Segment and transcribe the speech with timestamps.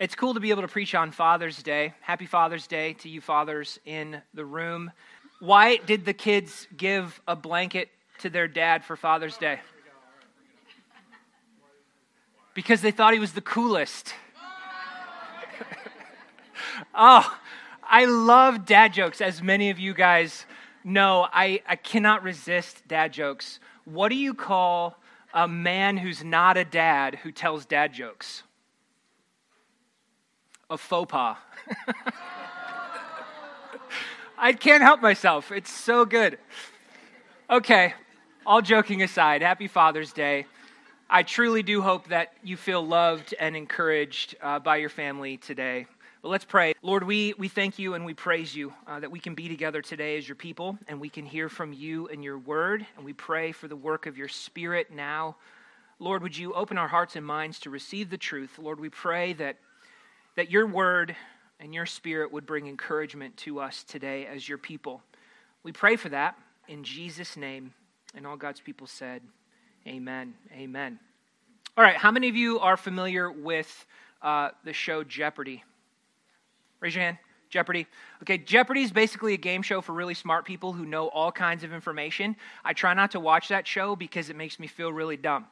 [0.00, 1.92] It's cool to be able to preach on Father's Day.
[2.00, 4.92] Happy Father's Day to you fathers in the room.
[5.40, 9.60] Why did the kids give a blanket to their dad for Father's Day?
[12.54, 14.14] Because they thought he was the coolest.
[16.94, 17.38] oh,
[17.82, 20.46] I love dad jokes, as many of you guys
[20.82, 21.26] know.
[21.30, 23.60] I, I cannot resist dad jokes.
[23.84, 24.96] What do you call
[25.34, 28.44] a man who's not a dad who tells dad jokes?
[30.70, 31.36] A faux pas.
[34.38, 35.50] I can't help myself.
[35.50, 36.38] It's so good.
[37.50, 37.92] Okay,
[38.46, 40.46] all joking aside, happy Father's Day.
[41.10, 45.86] I truly do hope that you feel loved and encouraged uh, by your family today.
[46.22, 46.74] But let's pray.
[46.82, 49.82] Lord, we, we thank you and we praise you uh, that we can be together
[49.82, 52.86] today as your people and we can hear from you and your word.
[52.96, 55.36] And we pray for the work of your spirit now.
[55.98, 58.58] Lord, would you open our hearts and minds to receive the truth?
[58.58, 59.56] Lord, we pray that
[60.40, 61.14] that your word
[61.58, 65.02] and your spirit would bring encouragement to us today as your people.
[65.64, 66.34] We pray for that
[66.66, 67.74] in Jesus' name.
[68.14, 69.20] And all God's people said,
[69.86, 70.32] Amen.
[70.54, 70.98] Amen.
[71.76, 73.84] All right, how many of you are familiar with
[74.22, 75.62] uh, the show Jeopardy?
[76.80, 77.18] Raise your hand.
[77.50, 77.86] Jeopardy.
[78.22, 81.64] Okay, Jeopardy is basically a game show for really smart people who know all kinds
[81.64, 82.34] of information.
[82.64, 85.44] I try not to watch that show because it makes me feel really dumb.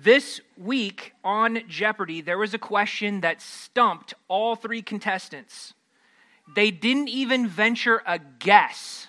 [0.00, 5.74] This week on Jeopardy, there was a question that stumped all three contestants.
[6.54, 9.08] They didn't even venture a guess.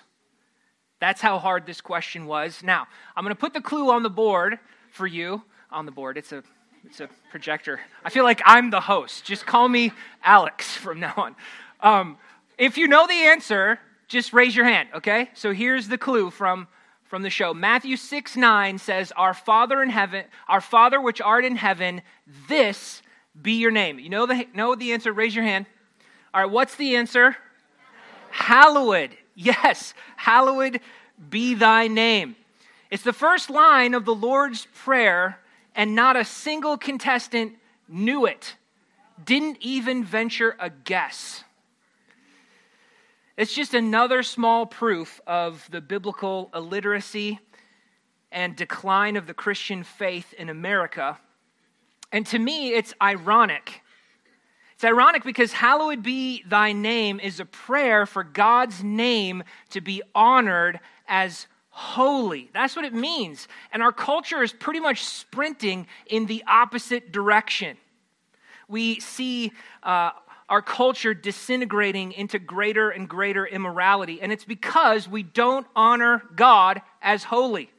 [0.98, 2.64] That's how hard this question was.
[2.64, 4.58] Now, I'm going to put the clue on the board
[4.90, 5.42] for you.
[5.70, 6.42] On the board, it's a
[6.84, 7.78] it's a projector.
[8.04, 9.24] I feel like I'm the host.
[9.24, 9.92] Just call me
[10.24, 11.36] Alex from now on.
[11.80, 12.16] Um,
[12.58, 15.30] if you know the answer, just raise your hand, okay?
[15.34, 16.66] So here's the clue from
[17.10, 17.52] from the show.
[17.52, 22.02] Matthew 6 9 says, Our Father in heaven, our Father which art in heaven,
[22.48, 23.02] this
[23.40, 23.98] be your name.
[23.98, 25.12] You know the, know the answer?
[25.12, 25.66] Raise your hand.
[26.32, 27.36] All right, what's the answer?
[28.30, 29.10] Hallowed.
[29.34, 30.80] Yes, hallowed
[31.28, 32.36] be thy name.
[32.90, 35.40] It's the first line of the Lord's Prayer,
[35.74, 37.54] and not a single contestant
[37.88, 38.54] knew it,
[39.24, 41.42] didn't even venture a guess.
[43.40, 47.40] It's just another small proof of the biblical illiteracy
[48.30, 51.18] and decline of the Christian faith in America.
[52.12, 53.80] And to me, it's ironic.
[54.74, 60.02] It's ironic because hallowed be thy name is a prayer for God's name to be
[60.14, 62.50] honored as holy.
[62.52, 63.48] That's what it means.
[63.72, 67.78] And our culture is pretty much sprinting in the opposite direction.
[68.68, 69.52] We see
[69.82, 70.10] uh,
[70.50, 74.20] our culture disintegrating into greater and greater immorality.
[74.20, 77.70] And it's because we don't honor God as holy.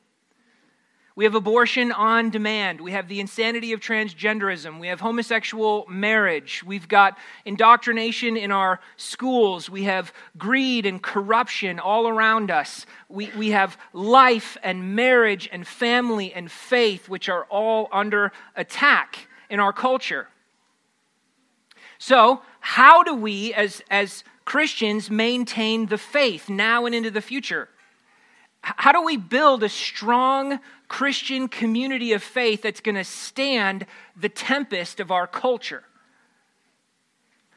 [1.13, 2.79] We have abortion on demand.
[2.79, 4.79] We have the insanity of transgenderism.
[4.79, 6.63] We have homosexual marriage.
[6.65, 9.69] We've got indoctrination in our schools.
[9.69, 12.85] We have greed and corruption all around us.
[13.09, 19.27] We, we have life and marriage and family and faith, which are all under attack
[19.49, 20.29] in our culture.
[21.97, 27.67] So, how do we, as, as Christians, maintain the faith now and into the future?
[28.61, 34.29] How do we build a strong Christian community of faith that's going to stand the
[34.29, 35.83] tempest of our culture?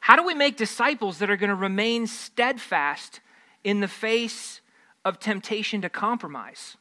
[0.00, 3.20] How do we make disciples that are going to remain steadfast
[3.62, 4.62] in the face
[5.04, 6.78] of temptation to compromise?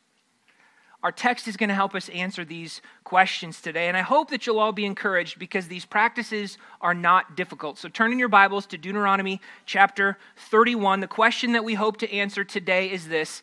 [1.03, 3.90] Our text is going to help us answer these questions today.
[3.90, 7.78] And I hope that you'll all be encouraged because these practices are not difficult.
[7.78, 10.18] So turn in your Bibles to Deuteronomy chapter
[10.50, 11.02] 31.
[11.02, 13.42] The question that we hope to answer today is this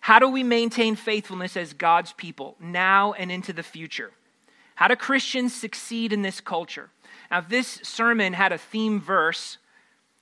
[0.00, 4.10] How do we maintain faithfulness as God's people now and into the future?
[4.74, 6.90] How do Christians succeed in this culture?
[7.30, 9.56] Now, if this sermon had a theme verse,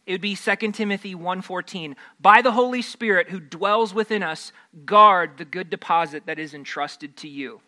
[0.06, 1.96] it would be 2 Timothy 1:14.
[2.20, 4.52] By the Holy Spirit who dwells within us,
[4.84, 7.60] guard the good deposit that is entrusted to you.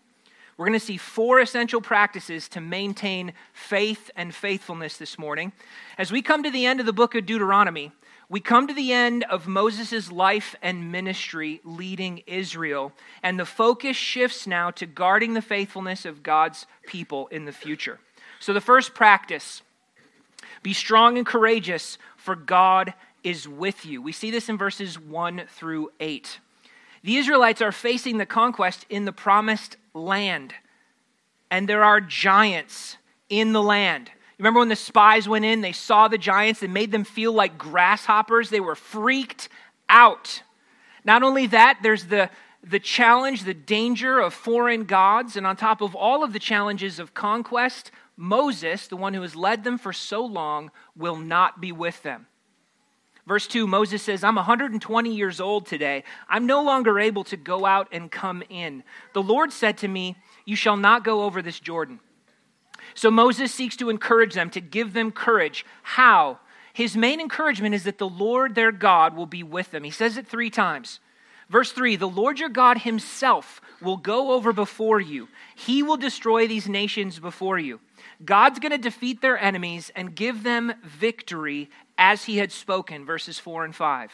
[0.56, 5.52] We're going to see four essential practices to maintain faith and faithfulness this morning.
[5.96, 7.92] As we come to the end of the book of Deuteronomy,
[8.28, 12.92] we come to the end of Moses' life and ministry leading Israel,
[13.22, 17.98] and the focus shifts now to guarding the faithfulness of God's people in the future.
[18.40, 19.62] So, the first practice
[20.62, 22.92] be strong and courageous, for God
[23.24, 24.02] is with you.
[24.02, 26.40] We see this in verses 1 through 8.
[27.02, 30.52] The Israelites are facing the conquest in the promised land,
[31.50, 32.98] and there are giants
[33.30, 34.10] in the land.
[34.36, 37.56] Remember when the spies went in, they saw the giants, and made them feel like
[37.56, 38.50] grasshoppers?
[38.50, 39.48] They were freaked
[39.88, 40.42] out.
[41.06, 42.28] Not only that, there's the,
[42.62, 46.98] the challenge, the danger of foreign gods, and on top of all of the challenges
[46.98, 47.90] of conquest,
[48.20, 52.26] Moses, the one who has led them for so long, will not be with them.
[53.28, 56.02] Verse 2, Moses says, I'm 120 years old today.
[56.28, 58.82] I'm no longer able to go out and come in.
[59.12, 62.00] The Lord said to me, You shall not go over this Jordan.
[62.94, 65.64] So Moses seeks to encourage them, to give them courage.
[65.82, 66.40] How?
[66.72, 69.84] His main encouragement is that the Lord their God will be with them.
[69.84, 70.98] He says it three times.
[71.48, 76.48] Verse 3 The Lord your God himself will go over before you, he will destroy
[76.48, 77.78] these nations before you.
[78.24, 83.38] God's going to defeat their enemies and give them victory as he had spoken, verses
[83.38, 84.10] 4 and 5.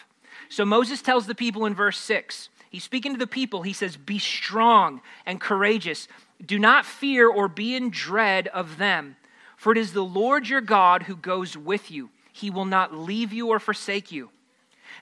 [0.48, 3.96] So Moses tells the people in verse 6, he's speaking to the people, he says,
[3.96, 6.08] Be strong and courageous.
[6.44, 9.16] Do not fear or be in dread of them,
[9.56, 12.10] for it is the Lord your God who goes with you.
[12.32, 14.30] He will not leave you or forsake you.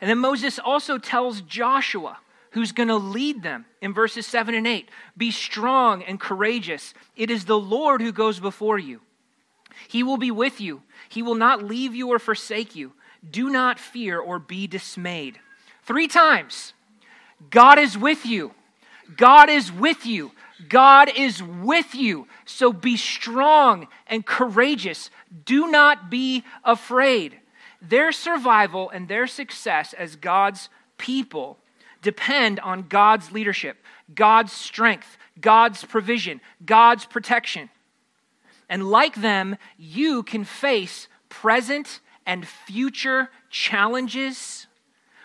[0.00, 2.18] And then Moses also tells Joshua,
[2.52, 6.94] who's going to lead them in verses 7 and 8 Be strong and courageous.
[7.16, 9.00] It is the Lord who goes before you.
[9.88, 12.92] He will be with you, He will not leave you or forsake you.
[13.28, 15.38] Do not fear or be dismayed.
[15.84, 16.72] Three times
[17.50, 18.52] God is with you.
[19.16, 20.32] God is with you.
[20.68, 22.28] God is with you.
[22.44, 25.10] So be strong and courageous.
[25.44, 27.38] Do not be afraid.
[27.80, 31.58] Their survival and their success as God's people
[32.02, 33.78] depend on God's leadership,
[34.14, 37.70] God's strength, God's provision, God's protection.
[38.68, 44.66] And like them, you can face present and future challenges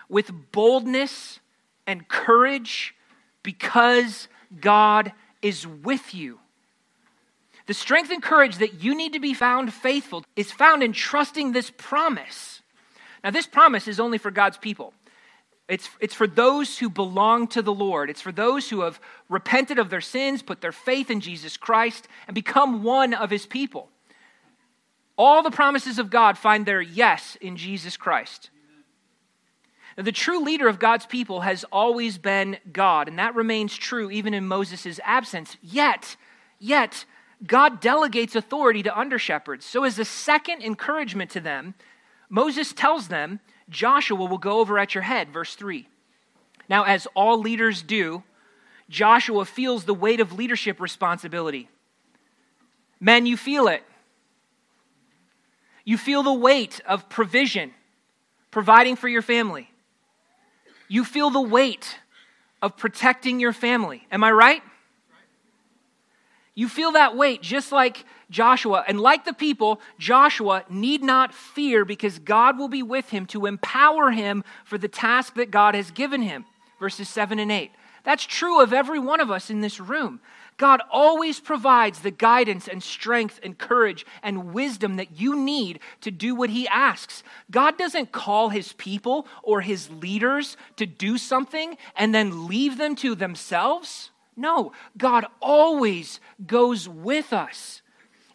[0.08, 1.40] with boldness
[1.86, 2.94] and courage
[3.42, 4.28] because
[4.60, 6.38] God is with you.
[7.66, 11.52] The strength and courage that you need to be found faithful is found in trusting
[11.52, 12.62] this promise.
[13.22, 14.94] Now, this promise is only for God's people.
[15.68, 18.08] It's, it's for those who belong to the Lord.
[18.08, 18.98] It's for those who have
[19.28, 23.44] repented of their sins, put their faith in Jesus Christ, and become one of his
[23.44, 23.90] people.
[25.18, 28.50] All the promises of God find their yes in Jesus Christ.
[29.98, 34.10] Now, the true leader of God's people has always been God, and that remains true
[34.10, 35.56] even in Moses' absence.
[35.60, 36.16] Yet,
[36.60, 37.04] yet,
[37.44, 39.66] God delegates authority to under shepherds.
[39.66, 41.74] So, as a second encouragement to them,
[42.30, 45.88] Moses tells them, Joshua will go over at your head, verse 3.
[46.68, 48.22] Now, as all leaders do,
[48.88, 51.68] Joshua feels the weight of leadership responsibility.
[53.00, 53.82] Men, you feel it.
[55.84, 57.72] You feel the weight of provision,
[58.50, 59.70] providing for your family.
[60.88, 61.98] You feel the weight
[62.60, 64.06] of protecting your family.
[64.10, 64.62] Am I right?
[66.58, 68.82] You feel that weight just like Joshua.
[68.88, 73.46] And like the people, Joshua need not fear because God will be with him to
[73.46, 76.46] empower him for the task that God has given him.
[76.80, 77.70] Verses 7 and 8.
[78.02, 80.18] That's true of every one of us in this room.
[80.56, 86.10] God always provides the guidance and strength and courage and wisdom that you need to
[86.10, 87.22] do what He asks.
[87.52, 92.96] God doesn't call His people or His leaders to do something and then leave them
[92.96, 94.10] to themselves.
[94.38, 97.82] No, God always goes with us.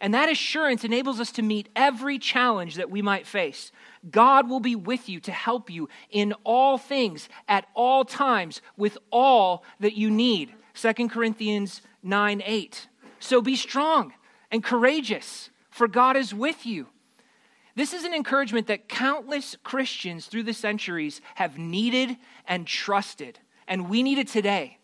[0.02, 3.72] And that assurance enables us to meet every challenge that we might face.
[4.12, 8.98] God will be with you to help you in all things, at all times, with
[9.12, 10.54] all that you need.
[10.74, 12.88] 2 Corinthians 9 8.
[13.22, 14.14] So be strong
[14.52, 16.88] and courageous, for God is with you.
[17.76, 23.90] This is an encouragement that countless Christians through the centuries have needed and trusted, and
[23.90, 24.80] we need it today.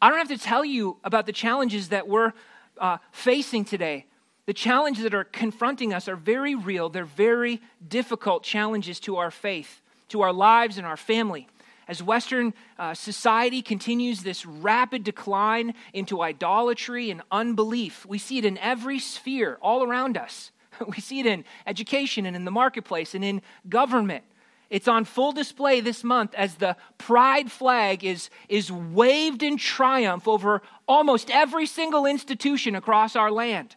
[0.00, 2.32] I don't have to tell you about the challenges that we're
[2.78, 4.06] uh, facing today.
[4.46, 6.90] The challenges that are confronting us are very real.
[6.90, 11.48] They're very difficult challenges to our faith, to our lives, and our family.
[11.86, 18.44] As Western uh, society continues this rapid decline into idolatry and unbelief, we see it
[18.44, 20.50] in every sphere all around us.
[20.88, 24.24] We see it in education and in the marketplace and in government.
[24.70, 30.26] It's on full display this month as the pride flag is, is waved in triumph
[30.26, 33.76] over almost every single institution across our land.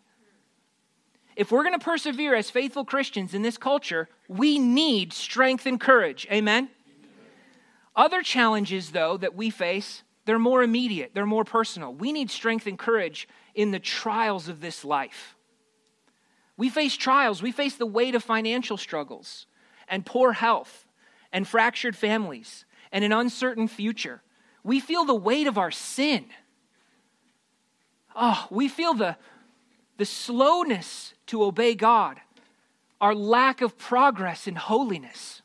[1.36, 5.80] If we're going to persevere as faithful Christians in this culture, we need strength and
[5.80, 6.26] courage.
[6.32, 6.64] Amen?
[6.64, 6.70] Amen?
[7.96, 11.94] Other challenges, though, that we face, they're more immediate, they're more personal.
[11.94, 15.36] We need strength and courage in the trials of this life.
[16.58, 19.46] We face trials, we face the weight of financial struggles
[19.88, 20.86] and poor health
[21.32, 24.22] and fractured families and an uncertain future.
[24.64, 26.26] We feel the weight of our sin.
[28.16, 29.18] Oh, we feel the,
[29.98, 32.20] the slowness to obey God,
[33.00, 35.42] our lack of progress in holiness.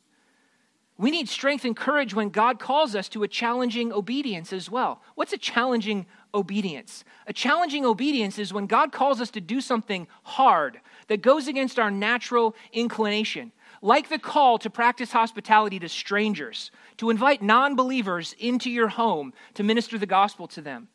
[0.99, 5.03] We need strength and courage when God calls us to a challenging obedience as well.
[5.15, 7.05] What's a challenging obedience.
[7.27, 11.79] A challenging obedience is when God calls us to do something hard that goes against
[11.79, 18.35] our natural inclination, like the call to practice hospitality to strangers, to invite non believers
[18.39, 20.89] into your home to minister the gospel to them.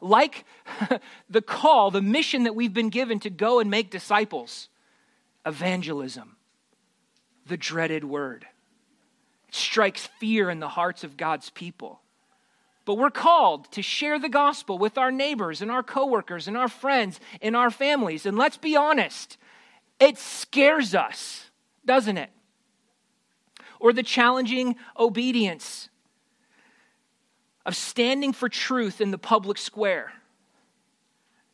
[0.00, 0.44] Like
[1.30, 4.68] the call, the mission that we've been given to go and make disciples,
[5.46, 6.36] evangelism,
[7.46, 8.46] the dreaded word.
[9.48, 12.00] It strikes fear in the hearts of God's people.
[12.84, 16.68] But we're called to share the gospel with our neighbors and our coworkers and our
[16.68, 18.26] friends and our families.
[18.26, 19.38] And let's be honest,
[19.98, 21.50] it scares us,
[21.84, 22.30] doesn't it?
[23.80, 25.88] Or the challenging obedience
[27.66, 30.12] of standing for truth in the public square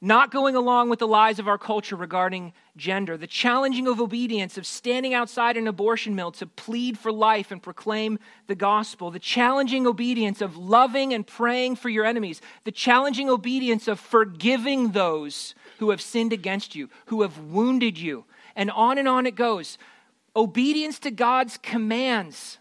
[0.00, 4.56] not going along with the lies of our culture regarding gender, the challenging of obedience,
[4.56, 9.18] of standing outside an abortion mill to plead for life and proclaim the gospel, the
[9.18, 15.54] challenging obedience of loving and praying for your enemies, the challenging obedience of forgiving those
[15.78, 18.25] who have sinned against you, who have wounded you,
[18.56, 19.76] and on and on it goes.
[20.34, 22.58] Obedience to God's commands,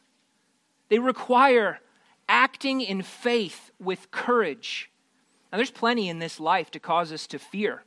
[0.90, 1.80] they require
[2.28, 4.90] acting in faith with courage
[5.52, 7.84] now, there's plenty in this life to cause us to fear.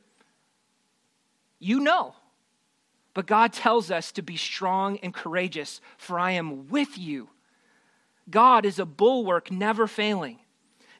[1.59, 2.15] You know.
[3.13, 7.29] But God tells us to be strong and courageous, for I am with you.
[8.29, 10.39] God is a bulwark never failing.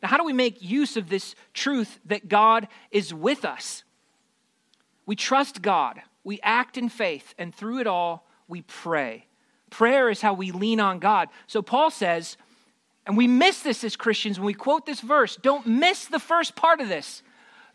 [0.02, 3.84] Now, how do we make use of this truth that God is with us?
[5.06, 9.26] We trust God, we act in faith, and through it all, we pray.
[9.70, 11.30] Prayer is how we lean on God.
[11.48, 12.38] So, Paul says,
[13.06, 15.36] and we miss this as Christians when we quote this verse.
[15.36, 17.22] Don't miss the first part of this.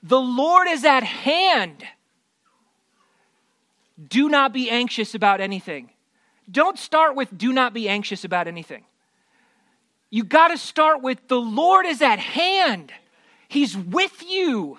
[0.02, 1.84] The Lord is at hand.
[4.08, 5.90] Do not be anxious about anything.
[6.50, 8.84] Don't start with do not be anxious about anything.
[10.10, 12.92] You got to start with the Lord is at hand.
[13.48, 14.78] He's with you.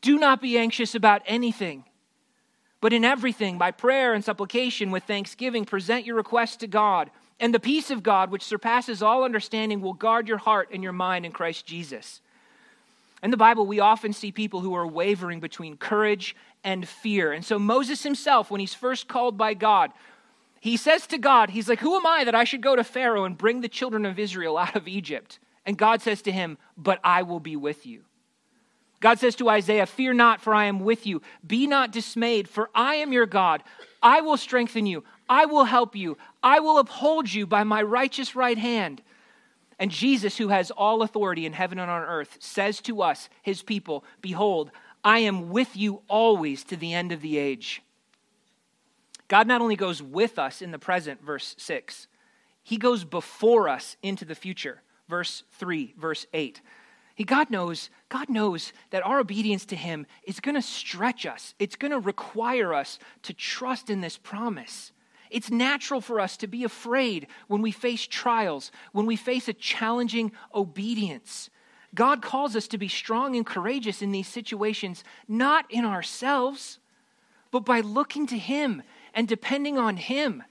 [0.00, 1.84] Do not be anxious about anything.
[2.80, 7.52] But in everything, by prayer and supplication with thanksgiving, present your requests to God and
[7.52, 11.26] the peace of God, which surpasses all understanding, will guard your heart and your mind
[11.26, 12.22] in Christ Jesus.
[13.22, 17.32] In the Bible, we often see people who are wavering between courage and fear.
[17.32, 19.92] And so, Moses himself, when he's first called by God,
[20.60, 23.24] he says to God, He's like, Who am I that I should go to Pharaoh
[23.24, 25.38] and bring the children of Israel out of Egypt?
[25.64, 28.02] And God says to him, But I will be with you.
[29.06, 31.22] God says to Isaiah, Fear not, for I am with you.
[31.46, 33.62] Be not dismayed, for I am your God.
[34.02, 35.04] I will strengthen you.
[35.28, 36.18] I will help you.
[36.42, 39.02] I will uphold you by my righteous right hand.
[39.78, 43.62] And Jesus, who has all authority in heaven and on earth, says to us, his
[43.62, 44.72] people, Behold,
[45.04, 47.82] I am with you always to the end of the age.
[49.28, 52.08] God not only goes with us in the present, verse 6,
[52.64, 56.60] he goes before us into the future, verse 3, verse 8.
[57.16, 61.54] He, God knows, God knows that our obedience to Him is going to stretch us.
[61.58, 64.92] It's going to require us to trust in this promise.
[65.30, 69.54] It's natural for us to be afraid when we face trials, when we face a
[69.54, 71.48] challenging obedience.
[71.94, 76.78] God calls us to be strong and courageous in these situations, not in ourselves,
[77.50, 78.82] but by looking to Him
[79.14, 80.42] and depending on Him.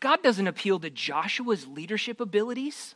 [0.00, 2.94] God doesn't appeal to Joshua's leadership abilities.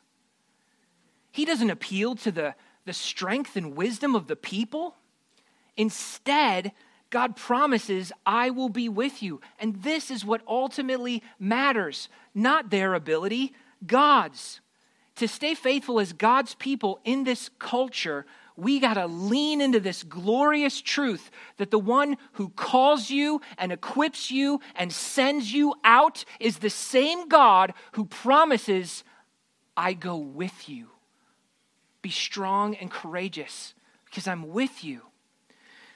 [1.30, 4.96] He doesn't appeal to the the strength and wisdom of the people.
[5.76, 6.72] Instead,
[7.10, 9.40] God promises, I will be with you.
[9.60, 13.52] And this is what ultimately matters not their ability,
[13.86, 14.60] God's.
[15.16, 18.24] To stay faithful as God's people in this culture,
[18.56, 23.72] we got to lean into this glorious truth that the one who calls you and
[23.72, 29.04] equips you and sends you out is the same God who promises,
[29.76, 30.88] I go with you.
[32.02, 33.74] Be strong and courageous
[34.06, 35.02] because I'm with you.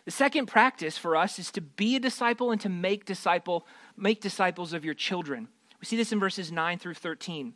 [0.05, 4.21] The second practice for us is to be a disciple and to make disciple make
[4.21, 5.49] disciples of your children.
[5.81, 7.55] We see this in verses 9 through 13.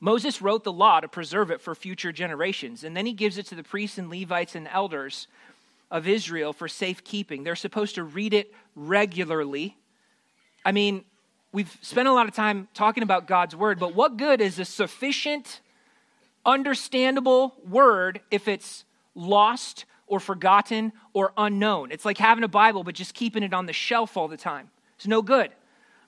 [0.00, 3.46] Moses wrote the law to preserve it for future generations, and then he gives it
[3.46, 5.26] to the priests and Levites and elders
[5.90, 7.44] of Israel for safekeeping.
[7.44, 9.76] They're supposed to read it regularly.
[10.64, 11.04] I mean,
[11.52, 14.64] we've spent a lot of time talking about God's word, but what good is a
[14.64, 15.60] sufficient
[16.44, 21.92] understandable word if it's lost or forgotten or unknown.
[21.92, 24.70] It's like having a Bible but just keeping it on the shelf all the time.
[24.96, 25.50] It's no good.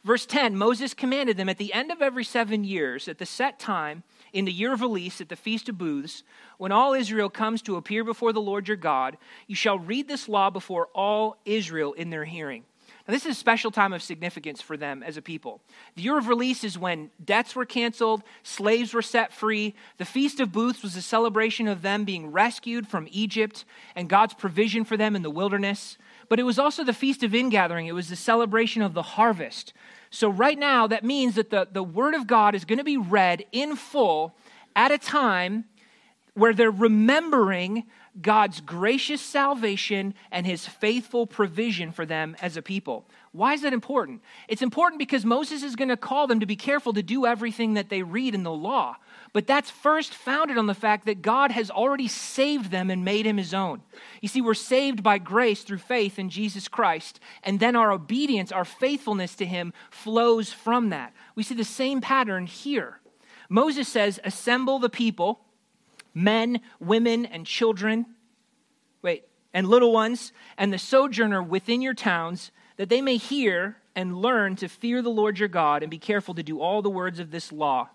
[0.02, 3.58] Verse 10 Moses commanded them at the end of every seven years, at the set
[3.58, 6.22] time, in the year of release, at the Feast of Booths,
[6.56, 10.28] when all Israel comes to appear before the Lord your God, you shall read this
[10.28, 12.64] law before all Israel in their hearing.
[13.10, 15.60] And this is a special time of significance for them as a people.
[15.96, 19.74] The year of release is when debts were canceled, slaves were set free.
[19.98, 23.64] The Feast of Booths was a celebration of them being rescued from Egypt
[23.96, 25.98] and God's provision for them in the wilderness.
[26.28, 29.72] But it was also the Feast of Ingathering, it was the celebration of the harvest.
[30.10, 32.96] So, right now, that means that the, the Word of God is going to be
[32.96, 34.36] read in full
[34.76, 35.64] at a time
[36.34, 37.86] where they're remembering
[38.20, 43.06] God's gracious salvation and his faithful provision for them as a people.
[43.32, 44.22] Why is that important?
[44.48, 47.74] It's important because Moses is going to call them to be careful to do everything
[47.74, 48.96] that they read in the law.
[49.32, 53.26] But that's first founded on the fact that God has already saved them and made
[53.26, 53.82] him his own.
[54.20, 58.50] You see, we're saved by grace through faith in Jesus Christ, and then our obedience,
[58.50, 61.12] our faithfulness to him flows from that.
[61.36, 62.98] We see the same pattern here.
[63.48, 65.40] Moses says, Assemble the people
[66.14, 68.06] men, women, and children,
[69.02, 74.16] wait, and little ones, and the sojourner within your towns, that they may hear and
[74.16, 77.18] learn to fear the Lord your God and be careful to do all the words
[77.18, 77.88] of this law.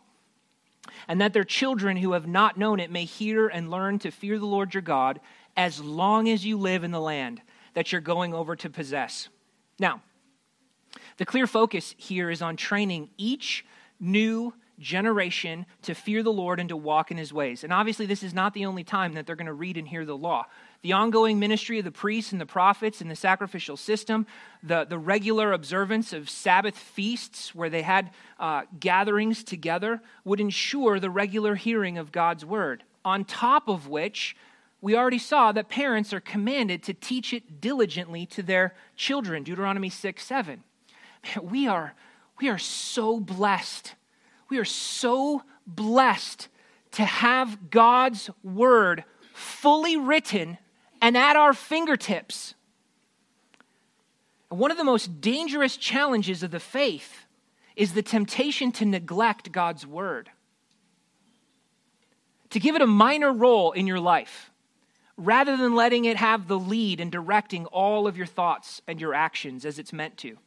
[1.07, 4.37] And that their children who have not known it may hear and learn to fear
[4.37, 5.19] the Lord your God
[5.57, 7.41] as long as you live in the land
[7.73, 9.29] that you're going over to possess.
[9.79, 10.01] Now,
[11.17, 13.65] the clear focus here is on training each
[13.99, 17.63] new generation to fear the Lord and to walk in his ways.
[17.63, 20.05] And obviously, this is not the only time that they're going to read and hear
[20.05, 20.45] the law.
[20.81, 24.27] The ongoing ministry of the priests and the prophets and the sacrificial system,
[24.61, 30.99] the, the regular observance of Sabbath feasts where they had uh, gatherings together, would ensure
[30.99, 32.83] the regular hearing of God's word.
[33.03, 34.35] On top of which,
[34.81, 39.41] we already saw that parents are commanded to teach it diligently to their children.
[39.43, 40.63] Deuteronomy 6 7.
[41.23, 41.95] Man, we are,
[42.39, 43.95] we are so blessed
[44.49, 46.47] we are so blessed
[46.91, 50.57] to have God's word fully written
[51.01, 52.55] and at our fingertips.
[54.49, 57.25] one of the most dangerous challenges of the faith
[57.75, 60.29] is the temptation to neglect God's word,
[62.51, 64.51] to give it a minor role in your life,
[65.17, 69.13] rather than letting it have the lead in directing all of your thoughts and your
[69.13, 70.37] actions as it's meant to.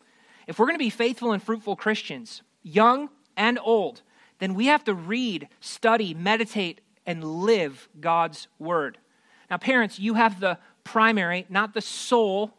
[0.47, 4.03] If we're going to be faithful and fruitful Christians, young and old,
[4.39, 8.99] then we have to read, study, meditate, and live God's word.
[9.51, 12.53] Now, parents, you have the primary, not the sole,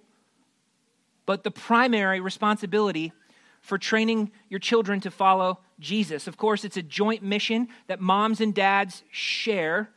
[1.27, 3.13] but the primary responsibility
[3.61, 6.27] for training your children to follow Jesus.
[6.27, 9.91] Of course, it's a joint mission that moms and dads share,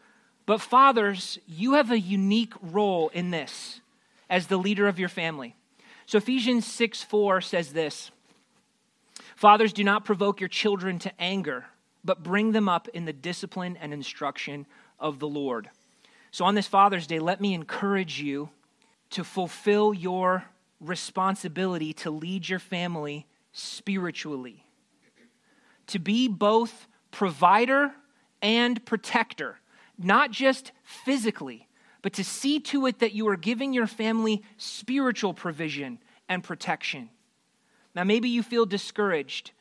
[0.45, 3.81] but fathers, you have a unique role in this
[4.29, 5.57] as the leader of your family.
[6.07, 8.11] So Ephesians 6 4 says this
[9.43, 11.65] Fathers, do not provoke your children to anger,
[12.05, 14.67] but bring them up in the discipline and instruction
[15.01, 15.69] of the Lord.
[16.31, 18.51] So on this Father's Day, let me encourage you
[19.11, 20.45] to fulfill your
[20.79, 24.65] responsibility to lead your family spiritually,
[25.89, 27.91] to be both provider
[28.43, 29.59] and protector,
[29.99, 31.67] not just physically,
[32.01, 37.11] but to see to it that you are giving your family spiritual provision and protection.
[37.95, 39.53] Now, maybe you feel discouraged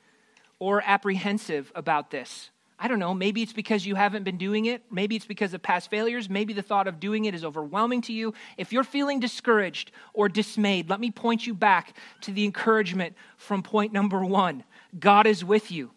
[0.59, 2.49] or apprehensive about this.
[2.83, 4.81] I don't know, maybe it's because you haven't been doing it.
[4.89, 6.31] Maybe it's because of past failures.
[6.31, 8.33] Maybe the thought of doing it is overwhelming to you.
[8.57, 13.61] If you're feeling discouraged or dismayed, let me point you back to the encouragement from
[13.61, 14.63] point number one
[14.97, 15.91] God is with you.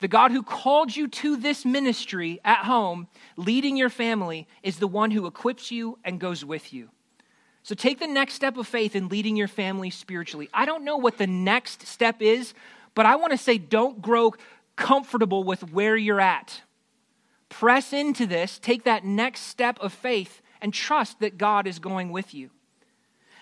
[0.00, 4.88] The God who called you to this ministry at home, leading your family, is the
[4.88, 6.88] one who equips you and goes with you.
[7.62, 10.48] So take the next step of faith in leading your family spiritually.
[10.52, 12.54] I don't know what the next step is,
[12.94, 14.34] but I want to say don't grow
[14.76, 16.62] comfortable with where you're at.
[17.48, 22.10] Press into this, take that next step of faith, and trust that God is going
[22.10, 22.50] with you.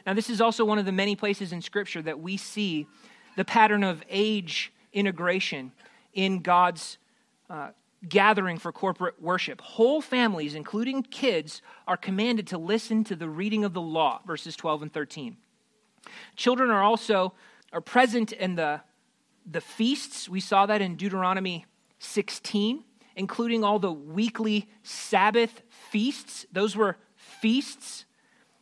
[0.07, 2.87] Now, this is also one of the many places in Scripture that we see
[3.37, 5.73] the pattern of age integration
[6.15, 6.99] in God's
[7.51, 7.69] uh,
[8.07, 9.61] gathering for corporate worship.
[9.61, 14.55] Whole families, including kids, are commanded to listen to the reading of the law, verses
[14.57, 15.37] 12 and 13.
[16.37, 17.35] Children are also
[17.73, 18.81] are present in the,
[19.51, 20.29] the feasts.
[20.29, 21.67] We saw that in Deuteronomy
[21.99, 22.85] 16,
[23.17, 26.47] including all the weekly Sabbath feasts.
[26.53, 28.05] Those were feasts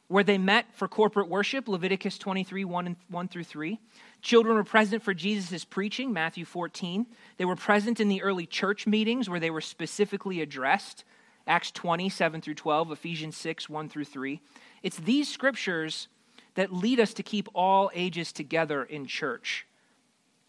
[0.08, 3.78] where they met for corporate worship, Leviticus 23, 1, and 1 through 3.
[4.22, 7.06] Children were present for Jesus' preaching, Matthew 14.
[7.36, 11.04] They were present in the early church meetings where they were specifically addressed,
[11.46, 14.40] Acts 20, 7 through 12, Ephesians 6, 1 through 3.
[14.82, 16.08] It's these scriptures
[16.54, 19.66] that lead us to keep all ages together in church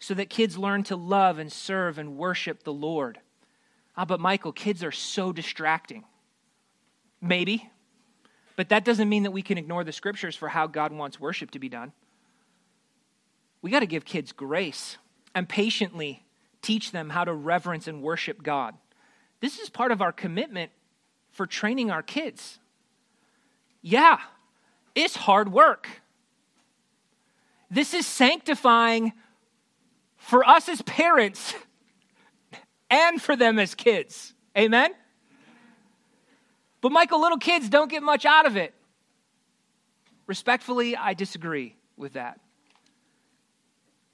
[0.00, 3.20] so that kids learn to love and serve and worship the Lord.
[3.96, 6.04] Ah, but Michael, kids are so distracting.
[7.20, 7.68] Maybe.
[8.56, 11.50] But that doesn't mean that we can ignore the scriptures for how God wants worship
[11.52, 11.92] to be done.
[13.62, 14.98] We got to give kids grace
[15.34, 16.24] and patiently
[16.62, 18.74] teach them how to reverence and worship God.
[19.40, 20.70] This is part of our commitment
[21.30, 22.58] for training our kids.
[23.80, 24.18] Yeah,
[24.94, 25.88] it's hard work.
[27.70, 29.12] This is sanctifying
[30.16, 31.54] for us as parents
[32.90, 34.34] and for them as kids.
[34.56, 34.90] Amen?
[36.80, 38.74] But, Michael, little kids don't get much out of it.
[40.26, 42.40] Respectfully, I disagree with that.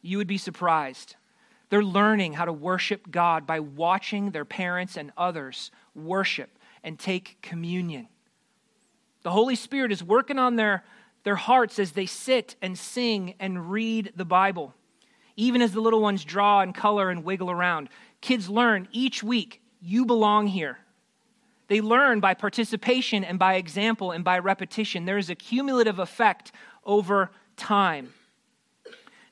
[0.05, 1.17] You would be surprised.
[1.71, 7.38] They're learning how to worship God by watching their parents and others worship and take
[7.40, 8.09] communion.
[9.23, 10.85] The Holy Spirit is working on their,
[11.23, 14.75] their hearts as they sit and sing and read the Bible.
[15.37, 17.88] Even as the little ones draw and color and wiggle around,
[18.21, 20.81] kids learn each week you belong here.
[21.69, 25.07] They learn by participation and by example and by repetition.
[25.07, 26.53] There is a cumulative effect
[26.85, 28.12] over time.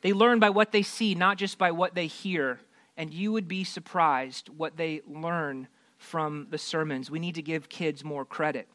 [0.02, 2.60] They learn by what they see, not just by what they hear.
[2.96, 7.10] And you would be surprised what they learn from the sermons.
[7.10, 8.68] We need to give kids more credit.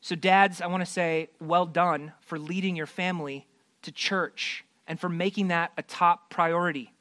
[0.00, 3.46] So, dads, I want to say well done for leading your family
[3.82, 6.92] to church and for making that a top priority.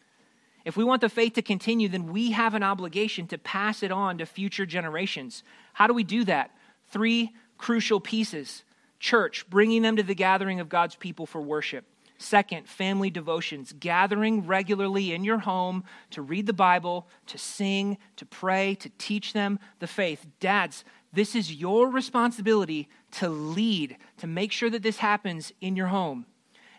[0.65, 3.91] If we want the faith to continue, then we have an obligation to pass it
[3.91, 5.43] on to future generations.
[5.73, 6.51] How do we do that?
[6.89, 8.63] Three crucial pieces
[8.99, 11.85] church, bringing them to the gathering of God's people for worship.
[12.17, 18.25] Second, family devotions, gathering regularly in your home to read the Bible, to sing, to
[18.25, 20.25] pray, to teach them the faith.
[20.39, 25.87] Dads, this is your responsibility to lead, to make sure that this happens in your
[25.87, 26.25] home.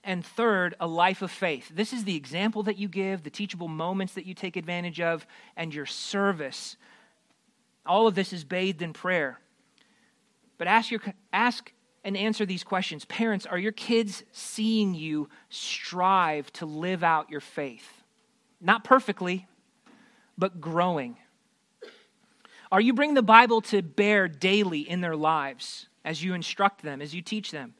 [0.04, 1.70] And third, a life of faith.
[1.72, 5.26] This is the example that you give, the teachable moments that you take advantage of,
[5.56, 6.76] and your service.
[7.86, 9.38] All of this is bathed in prayer.
[10.56, 11.00] But ask, your,
[11.32, 11.72] ask
[12.08, 13.04] and answer these questions.
[13.04, 18.02] Parents, are your kids seeing you strive to live out your faith?
[18.62, 19.46] Not perfectly,
[20.38, 21.18] but growing.
[22.72, 27.02] Are you bringing the Bible to bear daily in their lives as you instruct them,
[27.02, 27.74] as you teach them?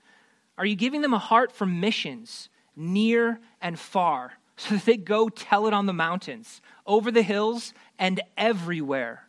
[0.59, 5.31] Are you giving them a heart for missions near and far so that they go
[5.31, 9.27] tell it on the mountains, over the hills, and everywhere?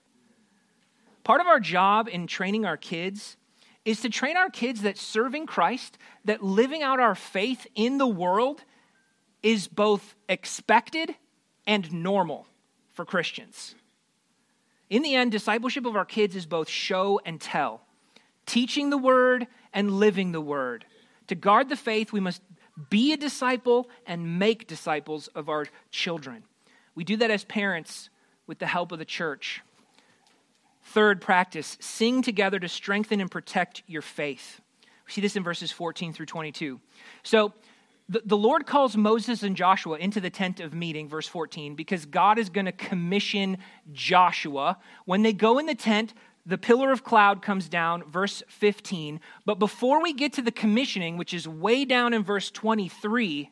[1.24, 3.38] Part of our job in training our kids
[3.86, 8.08] is to train our kids that serving Christ, that living out our faith in the
[8.08, 8.64] world
[9.42, 11.16] is both expected
[11.66, 12.46] and normal
[12.94, 13.76] for Christians.
[14.90, 17.82] In the end, discipleship of our kids is both show and tell,
[18.46, 20.86] teaching the word and living the word.
[21.28, 22.42] To guard the faith, we must
[22.90, 26.44] be a disciple and make disciples of our children.
[26.96, 28.10] We do that as parents
[28.48, 29.62] with the help of the church.
[30.90, 34.60] Third practice sing together to strengthen and protect your faith.
[35.06, 36.80] We see this in verses 14 through 22.
[37.22, 37.54] So,
[38.08, 42.08] the, the Lord calls Moses and Joshua into the tent of meeting, verse 14, because
[42.08, 43.60] God is going to commission
[43.94, 44.80] Joshua.
[45.06, 49.20] When they go in the tent, the pillar of cloud comes down, verse 15.
[49.46, 53.52] But before we get to the commissioning, which is way down in verse 23,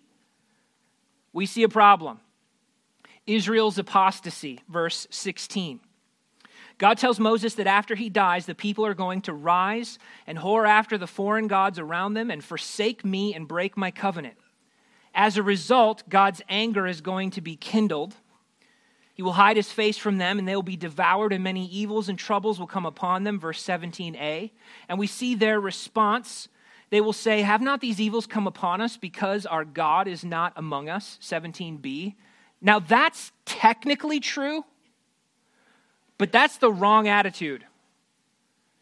[1.33, 2.19] we see a problem
[3.27, 5.81] Israel's apostasy, verse 16.
[6.77, 10.67] God tells Moses that after he dies, the people are going to rise and whore
[10.67, 14.35] after the foreign gods around them and forsake me and break my covenant.
[15.13, 18.15] As a result, God's anger is going to be kindled.
[19.15, 22.07] He will hide his face from them, and they will be devoured, and many evils
[22.07, 23.39] and troubles will come upon them.
[23.39, 24.51] Verse 17a.
[24.87, 26.47] And we see their response.
[26.91, 30.53] They will say, Have not these evils come upon us because our God is not
[30.55, 31.17] among us?
[31.23, 32.13] 17b.
[32.61, 34.63] Now, that's technically true,
[36.17, 37.65] but that's the wrong attitude.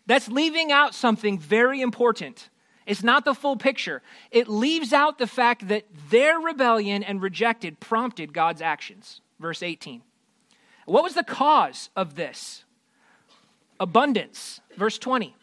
[0.05, 2.49] That's leaving out something very important.
[2.85, 4.01] It's not the full picture.
[4.31, 9.21] It leaves out the fact that their rebellion and rejected prompted God's actions.
[9.39, 10.01] Verse 18.
[10.85, 12.63] What was the cause of this?
[13.79, 14.61] Abundance.
[14.77, 15.35] Verse 20.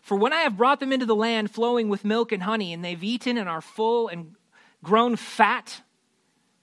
[0.00, 2.84] For when I have brought them into the land flowing with milk and honey, and
[2.84, 4.34] they've eaten and are full and
[4.82, 5.82] grown fat,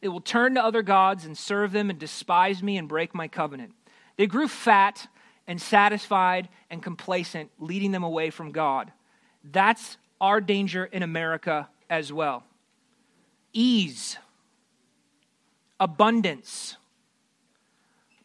[0.02, 3.28] they will turn to other gods and serve them and despise me and break my
[3.28, 3.74] covenant.
[4.18, 5.08] They grew fat
[5.48, 8.92] and satisfied and complacent, leading them away from God.
[9.44, 12.44] That's our danger in America as well.
[13.54, 14.18] Ease,
[15.80, 16.76] abundance,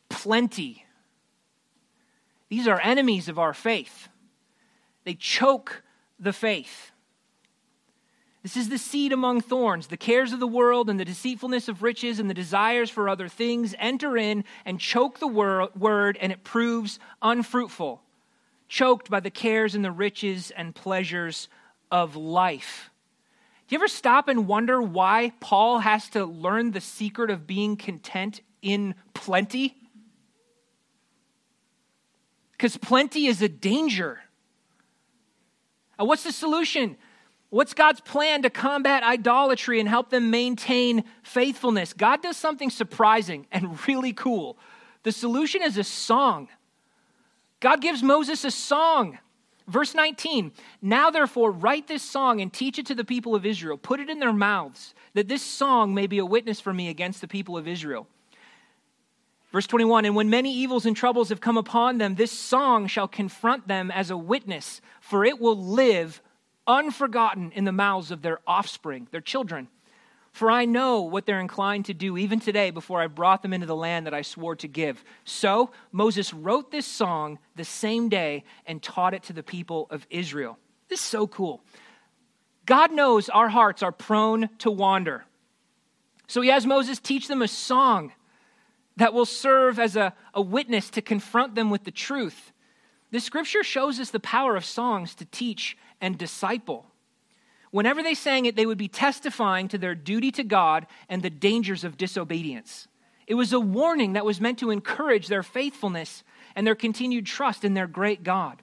[0.08, 0.84] plenty.
[2.48, 4.08] These are enemies of our faith.
[5.04, 5.82] They choke
[6.18, 6.91] the faith.
[8.42, 9.86] This is the seed among thorns.
[9.86, 13.28] The cares of the world and the deceitfulness of riches and the desires for other
[13.28, 18.02] things enter in and choke the word, and it proves unfruitful
[18.72, 21.50] choked by the cares and the riches and pleasures
[21.90, 22.90] of life.
[23.68, 27.76] Do you ever stop and wonder why Paul has to learn the secret of being
[27.76, 29.76] content in plenty?
[32.52, 34.20] Because plenty is a danger.
[35.98, 36.96] And what's the solution?
[37.52, 41.92] What's God's plan to combat idolatry and help them maintain faithfulness?
[41.92, 44.56] God does something surprising and really cool.
[45.02, 46.48] The solution is a song.
[47.60, 49.18] God gives Moses a song.
[49.68, 53.76] Verse 19 Now therefore, write this song and teach it to the people of Israel.
[53.76, 57.20] Put it in their mouths, that this song may be a witness for me against
[57.20, 58.06] the people of Israel.
[59.52, 63.08] Verse 21 And when many evils and troubles have come upon them, this song shall
[63.08, 66.22] confront them as a witness, for it will live
[66.66, 69.68] unforgotten in the mouths of their offspring, their children.
[70.32, 73.66] For I know what they're inclined to do even today before I brought them into
[73.66, 75.04] the land that I swore to give.
[75.24, 80.06] So Moses wrote this song the same day and taught it to the people of
[80.08, 80.58] Israel.
[80.88, 81.62] This is so cool.
[82.64, 85.24] God knows our hearts are prone to wander.
[86.28, 88.12] So he has Moses teach them a song
[88.96, 92.52] that will serve as a, a witness to confront them with the truth.
[93.10, 96.84] The scripture shows us the power of songs to teach and disciple.
[97.70, 101.30] Whenever they sang it, they would be testifying to their duty to God and the
[101.30, 102.86] dangers of disobedience.
[103.26, 106.22] It was a warning that was meant to encourage their faithfulness
[106.54, 108.60] and their continued trust in their great God.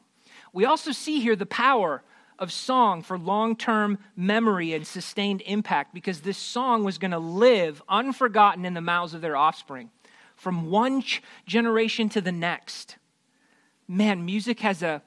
[0.53, 2.03] We also see here the power
[2.37, 7.19] of song for long term memory and sustained impact because this song was going to
[7.19, 9.89] live unforgotten in the mouths of their offspring
[10.35, 11.03] from one
[11.45, 12.97] generation to the next.
[13.87, 15.01] Man, music has a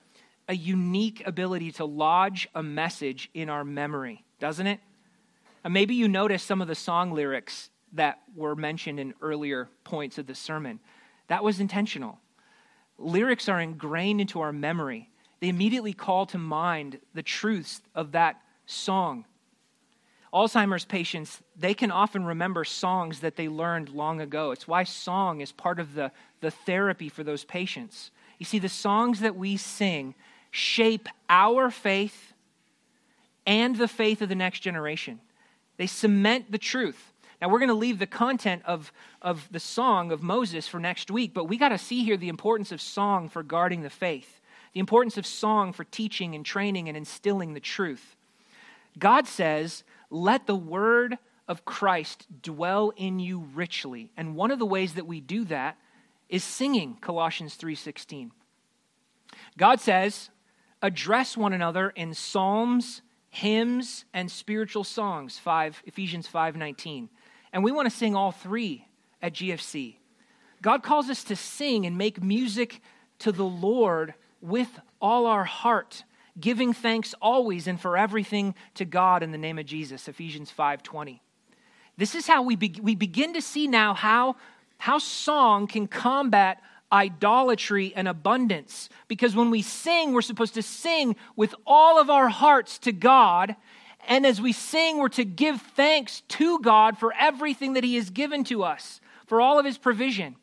[0.53, 4.81] a unique ability to lodge a message in our memory, doesn't it?
[5.65, 10.19] And maybe you noticed some of the song lyrics that were mentioned in earlier points
[10.19, 10.79] of the sermon.
[11.29, 12.19] That was intentional.
[12.99, 15.09] Lyrics are ingrained into our memory,
[15.41, 18.37] they immediately call to mind the truths of that
[18.67, 19.25] song.
[20.35, 24.51] Alzheimer's patients, they can often remember songs that they learned long ago.
[24.51, 26.13] It's why song is part of the,
[26.43, 28.11] the therapy for those patients.
[28.39, 30.15] You see, the songs that we sing
[30.53, 32.35] shape our faith
[33.45, 35.21] and the faith of the next generation.
[35.79, 37.13] They cement the truth.
[37.41, 41.11] Now, we're going to leave the content of, of the song of Moses for next
[41.11, 44.41] week, but we got to see here the importance of song for guarding the faith,
[44.75, 48.15] the importance of song for teaching and training and instilling the truth.
[48.97, 54.13] God says, Let the word of Christ dwell in you richly.
[54.17, 55.77] And one of the ways that we do that
[56.29, 58.31] is singing, Colossians 3:16.
[59.59, 60.31] God says,
[60.83, 67.09] address one another in psalms, hymns, and spiritual songs, 5 Ephesians 5:19.
[67.53, 68.87] And we want to sing all three
[69.23, 69.99] at GFC.
[70.61, 72.81] God calls us to sing and make music
[73.21, 76.05] to the Lord with all our heart,
[76.39, 81.21] giving thanks always and for everything to God in the name of Jesus, Ephesians 5:20.
[81.97, 84.37] This is how we, be- we begin to see now how,
[84.79, 86.61] how song can combat
[86.93, 88.89] idolatry and abundance.
[89.09, 93.57] Because when we sing, we're supposed to sing with all of our hearts to God.
[94.07, 98.11] And as we sing, we're to give thanks to God for everything that He has
[98.11, 100.37] given to us, for all of His provision.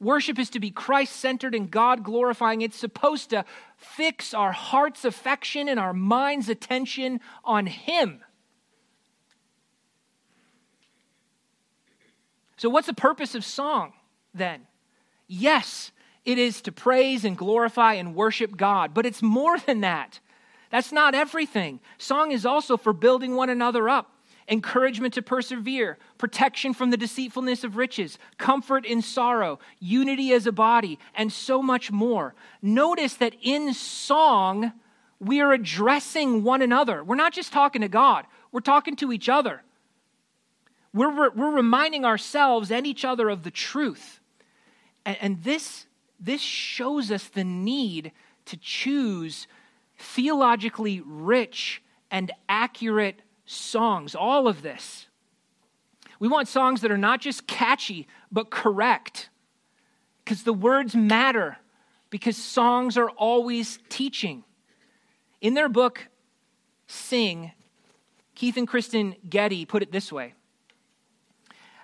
[0.00, 2.60] Worship is to be Christ centered and God glorifying.
[2.60, 3.44] It's supposed to
[3.76, 8.20] fix our heart's affection and our mind's attention on Him.
[12.58, 13.92] So, what's the purpose of song
[14.34, 14.66] then?
[15.28, 15.90] Yes,
[16.24, 20.20] it is to praise and glorify and worship God, but it's more than that.
[20.70, 21.80] That's not everything.
[21.98, 24.12] Song is also for building one another up,
[24.48, 30.52] encouragement to persevere, protection from the deceitfulness of riches, comfort in sorrow, unity as a
[30.52, 32.34] body, and so much more.
[32.62, 34.72] Notice that in song,
[35.20, 37.02] we are addressing one another.
[37.02, 39.62] We're not just talking to God, we're talking to each other.
[40.92, 44.20] We're, we're reminding ourselves and each other of the truth.
[45.06, 45.86] And, and this,
[46.20, 48.12] this shows us the need
[48.46, 49.46] to choose
[49.96, 54.14] theologically rich and accurate songs.
[54.14, 55.06] All of this.
[56.18, 59.30] We want songs that are not just catchy, but correct.
[60.24, 61.58] Because the words matter,
[62.10, 64.44] because songs are always teaching.
[65.40, 66.08] In their book,
[66.86, 67.52] Sing,
[68.34, 70.34] Keith and Kristen Getty put it this way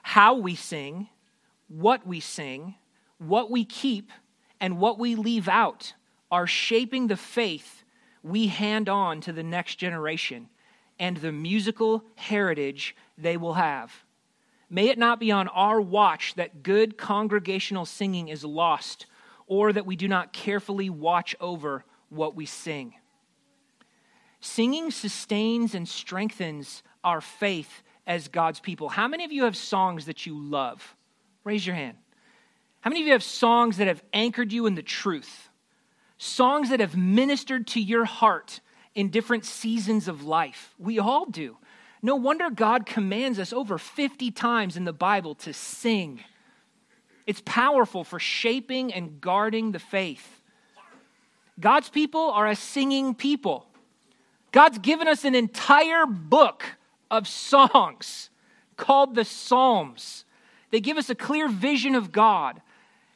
[0.02, 1.08] How we sing,
[1.68, 2.76] what we sing,
[3.28, 4.10] what we keep
[4.60, 5.94] and what we leave out
[6.30, 7.84] are shaping the faith
[8.22, 10.48] we hand on to the next generation
[10.98, 13.92] and the musical heritage they will have.
[14.70, 19.06] May it not be on our watch that good congregational singing is lost
[19.46, 22.94] or that we do not carefully watch over what we sing.
[24.40, 28.88] Singing sustains and strengthens our faith as God's people.
[28.88, 30.96] How many of you have songs that you love?
[31.44, 31.98] Raise your hand.
[32.82, 35.48] How many of you have songs that have anchored you in the truth?
[36.18, 38.60] Songs that have ministered to your heart
[38.94, 40.74] in different seasons of life?
[40.78, 41.56] We all do.
[42.02, 46.24] No wonder God commands us over 50 times in the Bible to sing.
[47.24, 50.40] It's powerful for shaping and guarding the faith.
[51.60, 53.66] God's people are a singing people.
[54.50, 56.64] God's given us an entire book
[57.12, 58.30] of songs
[58.76, 60.24] called the Psalms.
[60.72, 62.60] They give us a clear vision of God.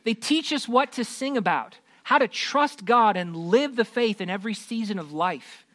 [0.07, 4.21] They teach us what to sing about, how to trust God and live the faith
[4.21, 5.67] in every season of life.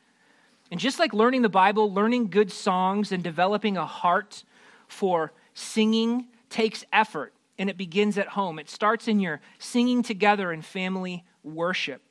[0.72, 4.46] And just like learning the Bible, learning good songs and developing a heart
[4.88, 8.58] for singing takes effort, and it begins at home.
[8.58, 12.02] It starts in your singing together in family worship.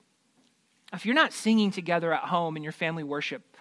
[0.93, 3.57] If you're not singing together at home in your family worship,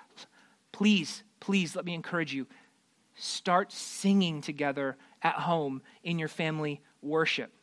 [0.74, 2.45] please, please let me encourage you
[3.15, 7.54] start singing together at home in your family worship.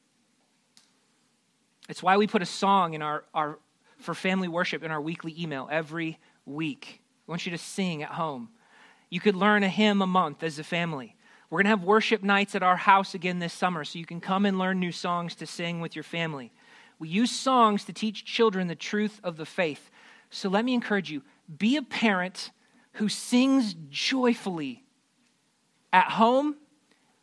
[1.88, 3.58] It's why we put a song in our, our
[3.98, 7.00] for family worship in our weekly email every week.
[7.26, 8.50] I want you to sing at home.
[9.10, 11.16] You could learn a hymn a month as a family.
[11.48, 14.20] We're going to have worship nights at our house again this summer, so you can
[14.20, 16.52] come and learn new songs to sing with your family.
[16.98, 19.90] We use songs to teach children the truth of the faith.
[20.30, 21.22] So let me encourage you
[21.56, 22.50] be a parent
[22.94, 24.84] who sings joyfully
[25.92, 26.56] at home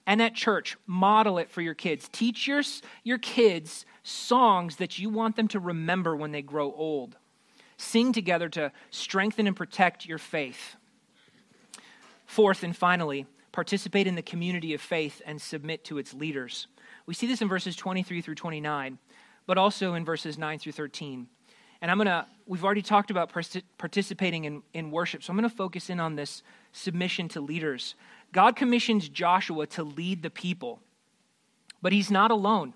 [0.06, 0.78] and at church.
[0.86, 2.10] Model it for your kids.
[2.12, 2.62] Teach your,
[3.04, 7.18] your kids songs that you want them to remember when they grow old.
[7.78, 10.76] Sing together to strengthen and protect your faith.
[12.26, 16.68] Fourth and finally, participate in the community of faith and submit to its leaders.
[17.06, 18.98] We see this in verses 23 through 29,
[19.46, 21.28] but also in verses 9 through 13.
[21.82, 23.32] And I'm going to, we've already talked about
[23.78, 27.96] participating in, in worship, so I'm going to focus in on this submission to leaders.
[28.34, 30.82] God commissions Joshua to lead the people,
[31.82, 32.74] but he's not alone.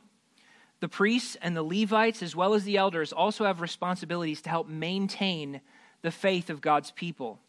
[0.80, 4.70] The priests and the Levites, as well as the elders, also have responsibilities to help
[4.70, 5.62] maintain
[6.04, 7.40] the faith of God's people.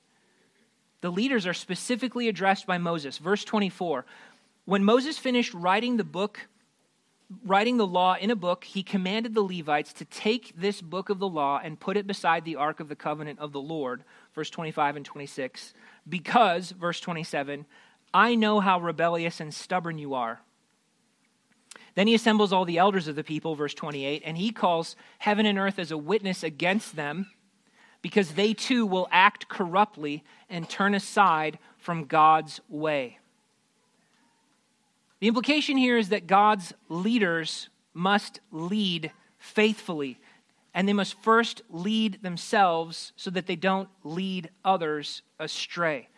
[1.03, 3.19] The leaders are specifically addressed by Moses.
[3.19, 4.07] Verse 24
[4.65, 6.49] When Moses finished writing the book,
[7.45, 11.19] writing the law in a book, he commanded the Levites to take this book of
[11.19, 14.03] the law and put it beside the ark of the covenant of the Lord.
[14.35, 15.75] Verse 25 and 26.
[16.09, 17.67] Because, verse 27,
[18.13, 20.41] I know how rebellious and stubborn you are.
[21.95, 25.47] Then he assembles all the elders of the people, verse 28, and he calls heaven
[25.47, 27.27] and earth as a witness against them
[28.03, 33.19] because they too will act corruptly and turn aside from God's way.
[35.21, 40.21] The implication here is that God's leaders must lead faithfully,
[40.73, 46.09] and they must first lead themselves so that they don't lead others astray.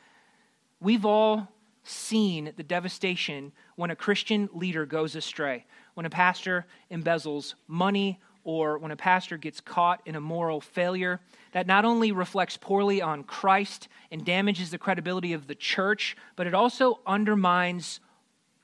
[0.80, 1.48] We've all
[1.90, 8.78] seen the devastation when a Christian leader goes astray, when a pastor embezzles money, or
[8.78, 11.20] when a pastor gets caught in a moral failure.
[11.52, 16.46] That not only reflects poorly on Christ and damages the credibility of the church, but
[16.46, 18.00] it also undermines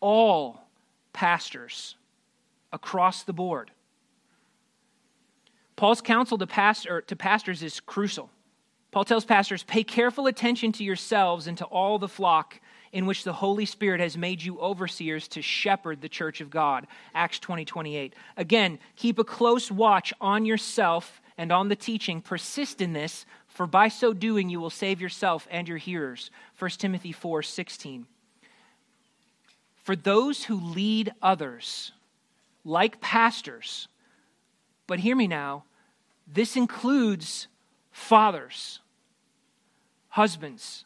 [0.01, 0.69] all
[1.13, 1.97] pastors
[2.73, 3.71] across the board.
[5.77, 8.31] Paul's counsel to, pastor, to pastors is crucial.
[8.93, 12.61] Paul tells pastors, pay careful attention to yourselves and to all the flock
[12.93, 16.87] in which the Holy Spirit has made you overseers to shepherd the church of God.
[17.15, 18.15] Acts 20 28.
[18.37, 22.21] Again, keep a close watch on yourself and on the teaching.
[22.21, 26.31] Persist in this, for by so doing you will save yourself and your hearers.
[26.59, 28.07] 1 Timothy 4 16.
[29.77, 31.93] For those who lead others,
[32.65, 33.89] like pastors,
[34.87, 35.65] but hear me now,
[36.27, 37.47] this includes
[37.93, 38.81] fathers,
[40.09, 40.85] husbands.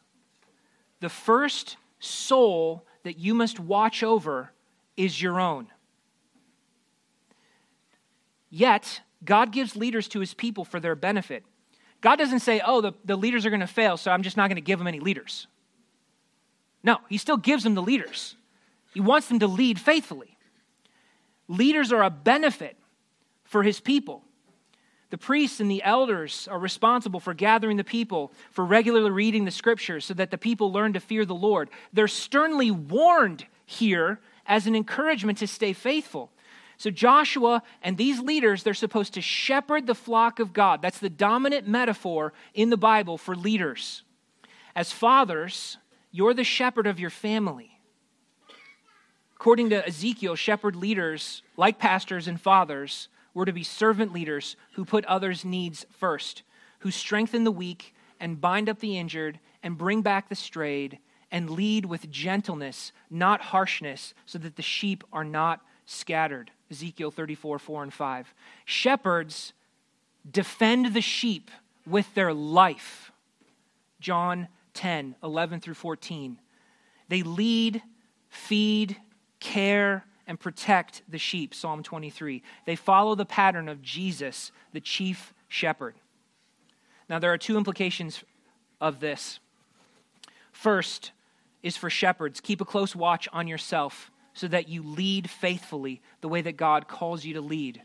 [0.99, 4.51] The first soul that you must watch over
[4.97, 5.67] is your own.
[8.49, 11.45] Yet, God gives leaders to his people for their benefit.
[12.01, 14.49] God doesn't say, oh, the, the leaders are going to fail, so I'm just not
[14.49, 15.47] going to give them any leaders.
[16.83, 18.35] No, he still gives them the leaders.
[18.93, 20.37] He wants them to lead faithfully.
[21.47, 22.77] Leaders are a benefit
[23.43, 24.23] for his people.
[25.11, 29.51] The priests and the elders are responsible for gathering the people, for regularly reading the
[29.51, 31.69] scriptures so that the people learn to fear the Lord.
[31.93, 36.31] They're sternly warned here as an encouragement to stay faithful.
[36.77, 40.81] So, Joshua and these leaders, they're supposed to shepherd the flock of God.
[40.81, 44.03] That's the dominant metaphor in the Bible for leaders.
[44.75, 45.77] As fathers,
[46.11, 47.77] you're the shepherd of your family.
[49.35, 54.85] According to Ezekiel, shepherd leaders, like pastors and fathers, we're to be servant leaders who
[54.85, 56.43] put others' needs first,
[56.79, 60.99] who strengthen the weak and bind up the injured and bring back the strayed
[61.31, 66.51] and lead with gentleness, not harshness, so that the sheep are not scattered.
[66.69, 68.33] Ezekiel 34, 4 and 5.
[68.65, 69.53] Shepherds
[70.29, 71.49] defend the sheep
[71.85, 73.11] with their life.
[73.99, 76.37] John 10, 11 through 14.
[77.07, 77.81] They lead,
[78.29, 78.97] feed,
[79.39, 81.53] care, and protect the sheep.
[81.53, 82.43] Psalm 23.
[82.65, 85.95] They follow the pattern of Jesus, the chief shepherd.
[87.09, 88.23] Now, there are two implications
[88.79, 89.39] of this.
[90.51, 91.11] First
[91.63, 96.29] is for shepherds keep a close watch on yourself so that you lead faithfully the
[96.29, 97.81] way that God calls you to lead.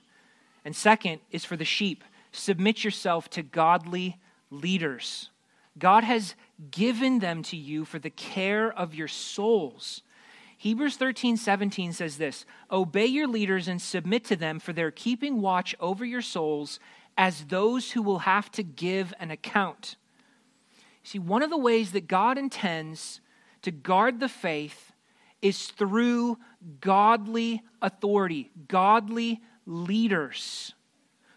[0.64, 4.18] And second is for the sheep submit yourself to godly
[4.50, 5.30] leaders.
[5.78, 6.34] God has
[6.70, 10.02] given them to you for the care of your souls.
[10.58, 15.40] Hebrews 13, 17 says this Obey your leaders and submit to them, for they're keeping
[15.40, 16.80] watch over your souls
[17.18, 19.96] as those who will have to give an account.
[21.02, 23.20] See, one of the ways that God intends
[23.62, 24.92] to guard the faith
[25.40, 26.38] is through
[26.80, 30.74] godly authority, godly leaders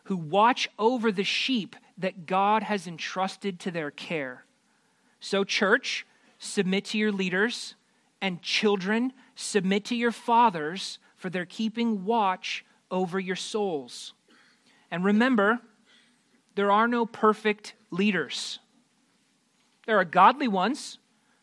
[0.05, 4.43] who watch over the sheep that God has entrusted to their care.
[5.19, 6.07] So, church,
[6.39, 7.75] submit to your leaders,
[8.21, 14.13] and children, submit to your fathers, for they're keeping watch over your souls.
[14.91, 15.59] And remember,
[16.55, 18.59] there are no perfect leaders.
[19.85, 20.97] There are godly ones,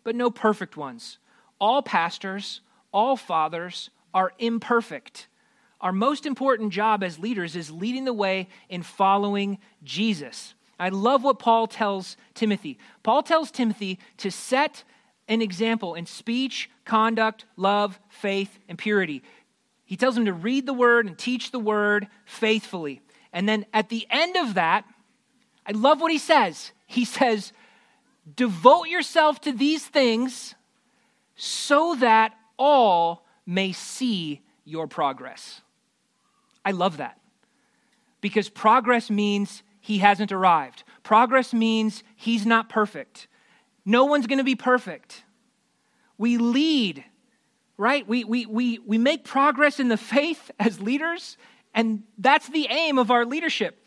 [0.05, 1.18] but no perfect ones.
[1.61, 2.61] All pastors,
[2.93, 5.29] all fathers are imperfect.
[5.81, 10.55] Our most important job as leaders is leading the way in following Jesus.
[10.79, 12.79] I love what Paul tells Timothy.
[13.03, 14.85] Paul tells Timothy to set
[15.29, 19.22] an example in speech, conduct, love, faith, and purity.
[19.85, 23.01] He tells him to read the word and teach the word faithfully.
[23.33, 24.85] And then at the end of that,
[25.66, 26.72] I love what he says.
[26.87, 27.53] He says,
[28.35, 30.55] Devote yourself to these things
[31.37, 35.61] so that all may see your progress.
[36.64, 37.20] I love that.
[38.20, 40.83] Because progress means he hasn't arrived.
[41.05, 43.29] Progress means he's not perfect.
[43.87, 45.22] No one's going to be perfect.
[46.18, 47.05] We lead,
[47.78, 48.07] right?
[48.07, 51.39] We, we, we, we make progress in the faith as leaders,
[51.72, 53.82] and that's the aim of our leadership.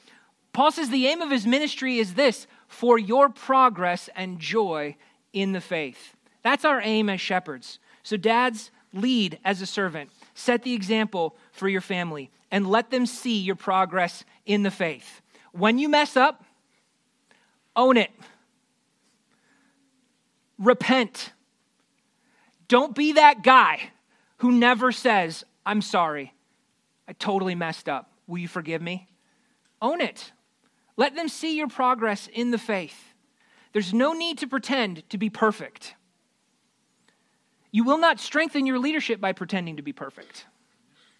[0.53, 4.95] Paul says the aim of his ministry is this for your progress and joy
[5.33, 6.15] in the faith.
[6.43, 7.79] That's our aim as shepherds.
[8.03, 13.05] So, dads, lead as a servant, set the example for your family and let them
[13.05, 15.21] see your progress in the faith.
[15.51, 16.43] When you mess up,
[17.75, 18.11] own it.
[20.59, 21.31] Repent.
[22.67, 23.91] Don't be that guy
[24.37, 26.33] who never says, I'm sorry.
[27.07, 28.11] I totally messed up.
[28.27, 29.07] Will you forgive me?
[29.81, 30.31] Own it.
[30.97, 33.13] Let them see your progress in the faith.
[33.73, 35.95] There's no need to pretend to be perfect.
[37.71, 40.45] You will not strengthen your leadership by pretending to be perfect.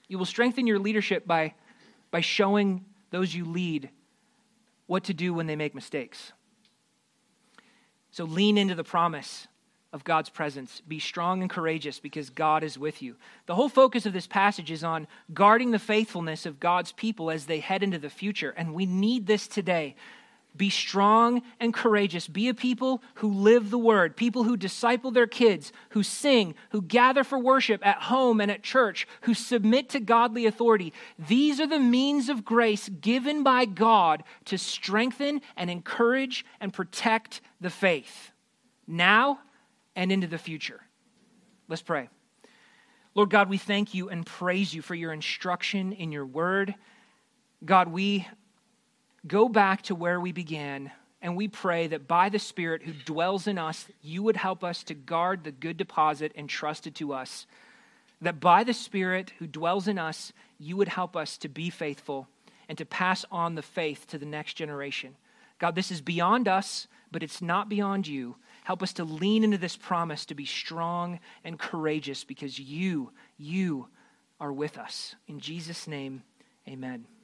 [0.08, 1.54] You will strengthen your leadership by,
[2.12, 3.90] by showing those you lead
[4.88, 6.34] what to do when they make mistakes.
[8.12, 9.48] So lean into the promise
[9.92, 10.82] of God's presence.
[10.88, 13.16] Be strong and courageous because God is with you.
[13.48, 17.46] The whole focus of this passage is on guarding the faithfulness of God's people as
[17.46, 18.54] they head into the future.
[18.56, 19.96] And we need this today
[20.56, 22.28] be strong and courageous.
[22.28, 26.82] Be a people who live the word, people who disciple their kids, who sing, who
[26.82, 30.92] gather for worship at home and at church, who submit to godly authority.
[31.18, 37.42] These are the means of grace given by God to strengthen and encourage and protect
[37.62, 38.32] the faith
[38.86, 39.40] now
[39.96, 40.82] and into the future.
[41.68, 42.10] Let's pray.
[43.16, 46.76] Lord God, we thank you and praise you for your instruction in your word.
[47.64, 48.28] God, we
[49.28, 50.92] go back to where we began
[51.22, 54.84] and we pray that by the Spirit who dwells in us, you would help us
[54.84, 57.46] to guard the good deposit entrusted to us.
[58.22, 62.28] That by the Spirit who dwells in us, you would help us to be faithful
[62.70, 65.16] and to pass on the faith to the next generation.
[65.58, 68.36] God, this is beyond us, but it's not beyond you.
[68.64, 73.88] Help us to lean into this promise to be strong and courageous because you, you
[74.40, 75.16] are with us.
[75.28, 76.24] In Jesus' name,
[76.68, 77.10] amen.